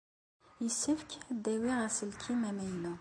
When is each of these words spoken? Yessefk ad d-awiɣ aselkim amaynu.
Yessefk 0.63 1.11
ad 1.31 1.37
d-awiɣ 1.43 1.79
aselkim 1.87 2.41
amaynu. 2.49 2.93